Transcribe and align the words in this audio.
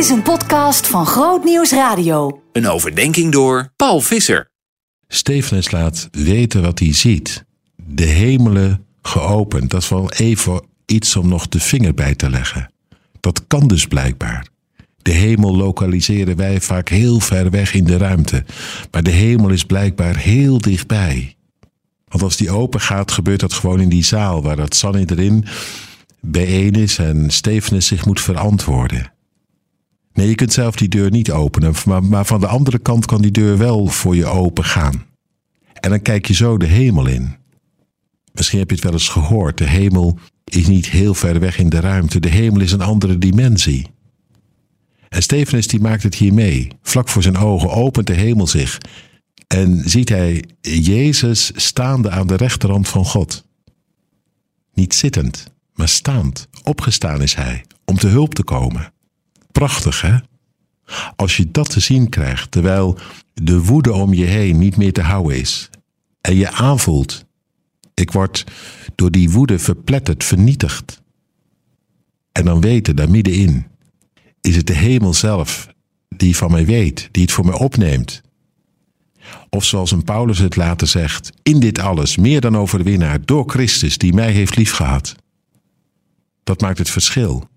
is 0.00 0.10
een 0.10 0.22
podcast 0.22 0.86
van 0.86 1.06
Groot 1.06 1.44
Nieuws 1.44 1.72
Radio. 1.72 2.42
Een 2.52 2.68
overdenking 2.68 3.32
door 3.32 3.72
Paul 3.76 4.00
Visser. 4.00 4.50
Stefanus 5.08 5.70
laat 5.70 6.08
weten 6.10 6.62
wat 6.62 6.78
hij 6.78 6.94
ziet. 6.94 7.44
De 7.76 8.04
hemelen 8.04 8.86
geopend. 9.02 9.70
Dat 9.70 9.82
is 9.82 9.88
wel 9.88 10.12
even 10.12 10.62
iets 10.86 11.16
om 11.16 11.28
nog 11.28 11.48
de 11.48 11.60
vinger 11.60 11.94
bij 11.94 12.14
te 12.14 12.30
leggen. 12.30 12.72
Dat 13.20 13.46
kan 13.46 13.66
dus 13.66 13.86
blijkbaar. 13.86 14.46
De 15.02 15.12
hemel 15.12 15.56
lokaliseren 15.56 16.36
wij 16.36 16.60
vaak 16.60 16.88
heel 16.88 17.20
ver 17.20 17.50
weg 17.50 17.74
in 17.74 17.84
de 17.84 17.96
ruimte. 17.96 18.44
Maar 18.90 19.02
de 19.02 19.10
hemel 19.10 19.48
is 19.48 19.64
blijkbaar 19.64 20.16
heel 20.16 20.58
dichtbij. 20.58 21.36
Want 22.08 22.22
als 22.22 22.36
die 22.36 22.50
open 22.50 22.80
gaat, 22.80 23.12
gebeurt 23.12 23.40
dat 23.40 23.52
gewoon 23.52 23.80
in 23.80 23.88
die 23.88 24.04
zaal 24.04 24.42
waar 24.42 24.56
dat 24.56 24.74
Sanhedrin 24.74 25.44
bijeen 26.20 26.72
is 26.72 26.98
en 26.98 27.30
Stefanus 27.30 27.86
zich 27.86 28.06
moet 28.06 28.20
verantwoorden. 28.20 29.12
Nee, 30.12 30.28
je 30.28 30.34
kunt 30.34 30.52
zelf 30.52 30.76
die 30.76 30.88
deur 30.88 31.10
niet 31.10 31.30
openen, 31.30 31.74
maar, 31.86 32.04
maar 32.04 32.26
van 32.26 32.40
de 32.40 32.46
andere 32.46 32.78
kant 32.78 33.06
kan 33.06 33.22
die 33.22 33.30
deur 33.30 33.58
wel 33.58 33.86
voor 33.86 34.16
je 34.16 34.26
open 34.26 34.64
gaan. 34.64 35.04
En 35.72 35.90
dan 35.90 36.02
kijk 36.02 36.26
je 36.26 36.34
zo 36.34 36.58
de 36.58 36.66
hemel 36.66 37.06
in. 37.06 37.36
Misschien 38.32 38.58
heb 38.58 38.68
je 38.68 38.74
het 38.74 38.84
wel 38.84 38.92
eens 38.92 39.08
gehoord, 39.08 39.58
de 39.58 39.68
hemel 39.68 40.18
is 40.44 40.66
niet 40.66 40.88
heel 40.88 41.14
ver 41.14 41.40
weg 41.40 41.58
in 41.58 41.68
de 41.68 41.80
ruimte, 41.80 42.20
de 42.20 42.28
hemel 42.28 42.60
is 42.60 42.72
een 42.72 42.80
andere 42.80 43.18
dimensie. 43.18 43.86
En 45.08 45.22
Stefanus 45.22 45.66
die 45.66 45.80
maakt 45.80 46.02
het 46.02 46.14
hier 46.14 46.34
mee. 46.34 46.68
Vlak 46.82 47.08
voor 47.08 47.22
zijn 47.22 47.36
ogen 47.36 47.70
opent 47.70 48.06
de 48.06 48.12
hemel 48.12 48.46
zich 48.46 48.78
en 49.46 49.82
ziet 49.84 50.08
hij 50.08 50.44
Jezus 50.60 51.52
staande 51.54 52.10
aan 52.10 52.26
de 52.26 52.34
rechterhand 52.34 52.88
van 52.88 53.04
God. 53.04 53.44
Niet 54.74 54.94
zittend, 54.94 55.52
maar 55.74 55.88
staand. 55.88 56.48
Opgestaan 56.62 57.22
is 57.22 57.34
hij 57.34 57.64
om 57.84 57.98
te 57.98 58.06
hulp 58.06 58.34
te 58.34 58.42
komen. 58.42 58.92
Prachtig, 59.60 60.00
hè? 60.00 60.16
Als 61.16 61.36
je 61.36 61.50
dat 61.50 61.70
te 61.70 61.80
zien 61.80 62.08
krijgt, 62.08 62.50
terwijl 62.50 62.98
de 63.34 63.64
woede 63.64 63.92
om 63.92 64.14
je 64.14 64.24
heen 64.24 64.58
niet 64.58 64.76
meer 64.76 64.92
te 64.92 65.02
houden 65.02 65.38
is, 65.38 65.70
en 66.20 66.34
je 66.34 66.50
aanvoelt, 66.50 67.24
ik 67.94 68.12
word 68.12 68.44
door 68.94 69.10
die 69.10 69.30
woede 69.30 69.58
verpletterd, 69.58 70.24
vernietigd. 70.24 71.02
En 72.32 72.44
dan 72.44 72.60
weten, 72.60 72.96
daar 72.96 73.10
middenin, 73.10 73.66
is 74.40 74.56
het 74.56 74.66
de 74.66 74.72
hemel 74.72 75.14
zelf 75.14 75.68
die 76.08 76.36
van 76.36 76.50
mij 76.50 76.66
weet, 76.66 77.08
die 77.10 77.22
het 77.22 77.32
voor 77.32 77.44
mij 77.44 77.58
opneemt. 77.58 78.22
Of 79.50 79.64
zoals 79.64 79.90
een 79.90 80.04
Paulus 80.04 80.38
het 80.38 80.56
later 80.56 80.86
zegt, 80.86 81.30
in 81.42 81.60
dit 81.60 81.78
alles 81.78 82.16
meer 82.16 82.40
dan 82.40 82.56
overwinnaar 82.56 83.24
door 83.24 83.50
Christus 83.50 83.98
die 83.98 84.12
mij 84.12 84.32
heeft 84.32 84.56
liefgehad. 84.56 85.14
Dat 86.44 86.60
maakt 86.60 86.78
het 86.78 86.90
verschil. 86.90 87.48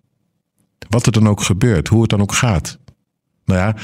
Wat 0.94 1.06
er 1.06 1.12
dan 1.12 1.28
ook 1.28 1.42
gebeurt, 1.42 1.88
hoe 1.88 2.02
het 2.02 2.10
dan 2.10 2.22
ook 2.22 2.34
gaat. 2.34 2.80
Nou 3.46 3.60
ja, 3.60 3.76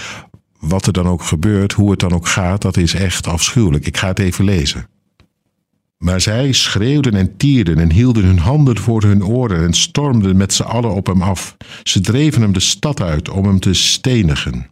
wat 0.60 0.86
er 0.86 0.94
dan 0.94 1.08
ook 1.08 1.24
gebeurt, 1.24 1.74
hoe 1.74 1.92
het 1.92 2.00
dan 2.00 2.12
ook 2.12 2.28
gaat, 2.28 2.62
dat 2.62 2.78
is 2.78 2.94
echt 2.94 3.28
afschuwelijk. 3.28 3.86
Ik 3.86 3.98
ga 3.98 4.08
het 4.08 4.20
even 4.20 4.46
lezen. 4.46 4.88
Maar 5.98 6.22
zij 6.22 6.52
schreeuwden 6.52 7.14
en 7.14 7.38
tierden 7.38 7.78
en 7.78 7.92
hielden 7.92 8.24
hun 8.24 8.40
handen 8.40 8.78
voor 8.78 9.04
hun 9.04 9.26
oren 9.26 9.64
en 9.66 9.74
stormden 9.74 10.38
met 10.38 10.54
z'n 10.54 10.64
allen 10.64 10.94
op 10.94 11.06
hem 11.06 11.22
af. 11.22 11.58
Ze 11.84 12.02
dreven 12.02 12.42
hem 12.42 12.54
de 12.54 12.60
stad 12.60 13.02
uit 13.02 13.30
om 13.30 13.46
hem 13.46 13.60
te 13.60 13.74
stenigen. 13.74 14.68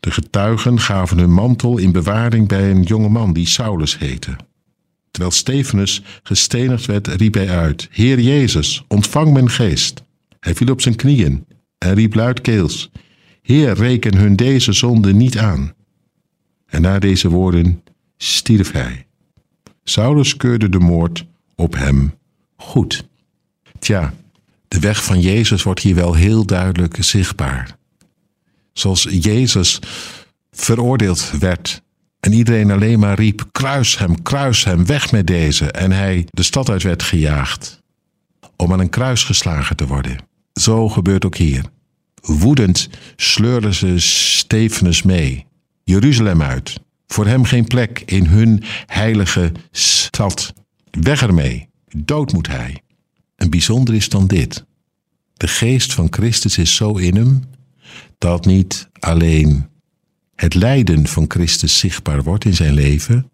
De 0.00 0.10
getuigen 0.10 0.80
gaven 0.80 1.18
hun 1.18 1.32
mantel 1.32 1.78
in 1.78 1.92
bewaring 1.92 2.48
bij 2.48 2.70
een 2.70 2.82
jonge 2.82 3.08
man 3.08 3.32
die 3.32 3.46
Saulus 3.46 3.98
heette. 3.98 4.36
Terwijl 5.10 5.34
Stefanus 5.34 6.02
gestenigd 6.22 6.86
werd, 6.86 7.06
riep 7.06 7.34
hij 7.34 7.50
uit: 7.50 7.88
Heer 7.90 8.20
Jezus, 8.20 8.84
ontvang 8.88 9.32
mijn 9.32 9.50
geest. 9.50 10.02
Hij 10.40 10.54
viel 10.54 10.70
op 10.72 10.80
zijn 10.80 10.96
knieën 10.96 11.44
en 11.78 11.94
riep 11.94 12.14
luidkeels: 12.14 12.90
Heer, 13.42 13.74
reken 13.74 14.16
hun 14.16 14.36
deze 14.36 14.72
zonde 14.72 15.14
niet 15.14 15.38
aan. 15.38 15.74
En 16.66 16.82
na 16.82 16.98
deze 16.98 17.28
woorden 17.28 17.82
stierf 18.16 18.72
hij. 18.72 19.06
Saulus 19.84 20.36
keurde 20.36 20.68
de 20.68 20.78
moord 20.78 21.26
op 21.54 21.74
hem 21.74 22.14
goed. 22.56 23.04
Tja, 23.78 24.14
de 24.68 24.80
weg 24.80 25.04
van 25.04 25.20
Jezus 25.20 25.62
wordt 25.62 25.80
hier 25.80 25.94
wel 25.94 26.14
heel 26.14 26.44
duidelijk 26.44 26.96
zichtbaar. 27.00 27.76
Zoals 28.72 29.06
Jezus 29.10 29.80
veroordeeld 30.50 31.30
werd 31.38 31.82
en 32.20 32.32
iedereen 32.32 32.70
alleen 32.70 32.98
maar 32.98 33.18
riep: 33.18 33.48
kruis 33.52 33.98
hem, 33.98 34.22
kruis 34.22 34.64
hem, 34.64 34.86
weg 34.86 35.12
met 35.12 35.26
deze. 35.26 35.70
En 35.70 35.92
hij 35.92 36.26
de 36.30 36.42
stad 36.42 36.68
uit 36.68 36.82
werd 36.82 37.02
gejaagd 37.02 37.82
om 38.56 38.72
aan 38.72 38.80
een 38.80 38.90
kruis 38.90 39.24
geslagen 39.24 39.76
te 39.76 39.86
worden. 39.86 40.16
Zo 40.52 40.88
gebeurt 40.88 41.24
ook 41.24 41.36
hier. 41.36 41.64
Woedend 42.26 42.88
sleurden 43.16 43.74
ze 43.74 43.98
Stefanus 43.98 45.02
mee, 45.02 45.46
Jeruzalem 45.84 46.42
uit. 46.42 46.80
Voor 47.06 47.26
hem 47.26 47.44
geen 47.44 47.66
plek 47.66 48.02
in 48.06 48.26
hun 48.26 48.62
heilige 48.86 49.52
stad. 49.70 50.52
Weg 50.90 51.22
ermee, 51.22 51.68
dood 51.96 52.32
moet 52.32 52.46
hij. 52.46 52.82
En 53.36 53.50
bijzonder 53.50 53.94
is 53.94 54.08
dan 54.08 54.26
dit. 54.26 54.64
De 55.32 55.48
geest 55.48 55.92
van 55.92 56.06
Christus 56.10 56.58
is 56.58 56.74
zo 56.74 56.92
in 56.96 57.16
hem 57.16 57.42
dat 58.18 58.46
niet 58.46 58.88
alleen 58.98 59.66
het 60.34 60.54
lijden 60.54 61.06
van 61.06 61.24
Christus 61.28 61.78
zichtbaar 61.78 62.22
wordt 62.22 62.44
in 62.44 62.54
zijn 62.54 62.74
leven, 62.74 63.30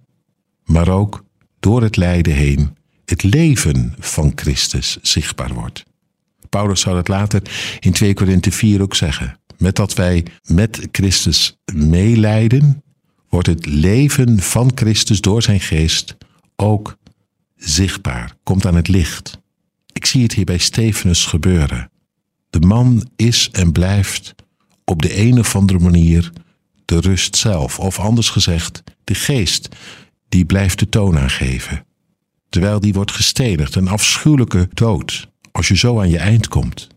maar 0.64 0.88
ook 0.88 1.24
door 1.60 1.82
het 1.82 1.97
lijden 1.97 2.34
heen 2.34 2.76
het 3.04 3.22
leven 3.22 3.94
van 3.98 4.32
Christus 4.34 4.98
zichtbaar 5.03 5.54
wordt. 5.54 5.84
Paulus 6.53 6.81
zou 6.81 6.97
het 6.97 7.09
later 7.09 7.43
in 7.81 7.93
2 7.93 8.15
Korinthe 8.15 8.53
4 8.53 8.83
ook 8.83 8.95
zeggen. 8.95 9.39
Met 9.59 9.77
dat 9.77 9.95
wij 9.95 10.27
met 10.45 10.89
Christus 10.93 11.59
meelijden, 11.75 12.83
wordt 13.29 13.47
het 13.47 13.67
leven 13.67 14.41
van 14.41 14.73
Christus 14.75 15.21
door 15.21 15.43
zijn 15.43 15.61
geest 15.61 16.17
ook 16.57 16.97
zichtbaar, 17.57 18.35
komt 18.43 18.67
aan 18.67 18.75
het 18.75 18.89
licht. 18.89 19.41
Ik 19.93 20.07
zie 20.07 20.23
het 20.23 20.33
hier 20.33 20.45
bij 20.45 20.59
Stefanus 20.59 21.25
gebeuren. 21.25 21.91
De 22.51 22.61
man 22.61 23.09
is 23.17 23.49
en 23.53 23.73
blijft 23.73 24.34
op 24.84 25.03
de 25.03 25.19
een 25.19 25.39
of 25.39 25.57
andere 25.57 25.79
manier 25.79 26.33
de 26.84 27.01
rust 27.01 27.37
zelf, 27.37 27.79
of 27.79 27.99
anders 27.99 28.29
gezegd, 28.29 28.83
de 29.05 29.15
geest, 29.15 29.69
die 30.29 30.45
blijft 30.45 30.79
de 30.79 30.89
toon 30.89 31.19
aangeven. 31.19 31.87
Terwijl 32.49 32.81
die 32.81 32.93
wordt 32.93 33.13
gestenigd, 33.13 33.75
een 33.75 33.89
afschuwelijke 33.89 34.69
dood, 34.73 35.31
als 35.53 35.69
je 35.69 35.77
zo 35.77 36.01
aan 36.01 36.11
je 36.11 36.19
eind 36.19 36.49
komt. 36.49 36.89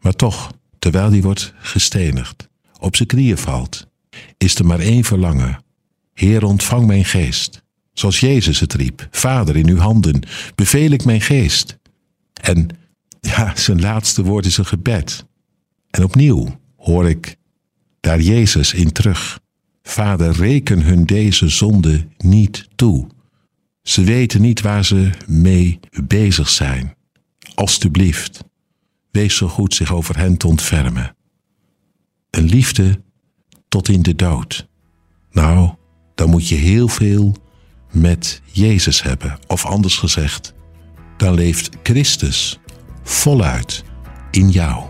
Maar 0.00 0.16
toch, 0.16 0.52
terwijl 0.78 1.10
die 1.10 1.22
wordt 1.22 1.54
gestenigd, 1.58 2.48
op 2.78 2.96
zijn 2.96 3.08
knieën 3.08 3.38
valt, 3.38 3.86
is 4.38 4.54
er 4.54 4.66
maar 4.66 4.80
één 4.80 5.04
verlangen. 5.04 5.64
Heer, 6.14 6.44
ontvang 6.44 6.86
mijn 6.86 7.04
geest. 7.04 7.62
Zoals 7.92 8.20
Jezus 8.20 8.60
het 8.60 8.74
riep, 8.74 9.08
Vader, 9.10 9.56
in 9.56 9.68
uw 9.68 9.78
handen 9.78 10.22
beveel 10.54 10.90
ik 10.90 11.04
mijn 11.04 11.20
geest. 11.20 11.78
En 12.42 12.68
ja, 13.20 13.56
zijn 13.56 13.80
laatste 13.80 14.22
woord 14.22 14.46
is 14.46 14.56
een 14.56 14.66
gebed. 14.66 15.26
En 15.90 16.04
opnieuw 16.04 16.60
hoor 16.76 17.08
ik 17.08 17.36
daar 18.00 18.20
Jezus 18.20 18.74
in 18.74 18.92
terug. 18.92 19.40
Vader, 19.82 20.32
reken 20.32 20.82
hun 20.82 21.04
deze 21.04 21.48
zonde 21.48 22.06
niet 22.18 22.68
toe. 22.74 23.06
Ze 23.82 24.04
weten 24.04 24.40
niet 24.40 24.60
waar 24.60 24.84
ze 24.84 25.10
mee 25.26 25.80
bezig 26.04 26.48
zijn. 26.48 26.94
Alsjeblieft, 27.60 28.44
wees 29.10 29.36
zo 29.36 29.48
goed 29.48 29.74
zich 29.74 29.92
over 29.92 30.16
hen 30.16 30.36
te 30.36 30.46
ontfermen. 30.46 31.16
Een 32.30 32.44
liefde 32.44 33.02
tot 33.68 33.88
in 33.88 34.02
de 34.02 34.14
dood. 34.14 34.68
Nou, 35.30 35.74
dan 36.14 36.30
moet 36.30 36.48
je 36.48 36.54
heel 36.54 36.88
veel 36.88 37.36
met 37.92 38.42
Jezus 38.52 39.02
hebben. 39.02 39.38
Of 39.46 39.64
anders 39.66 39.96
gezegd, 39.96 40.54
dan 41.16 41.34
leeft 41.34 41.68
Christus 41.82 42.58
voluit 43.02 43.84
in 44.30 44.50
jou. 44.50 44.89